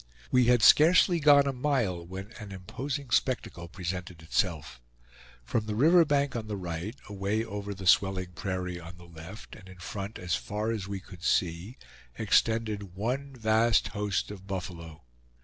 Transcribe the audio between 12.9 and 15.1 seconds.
one vast host of buffalo.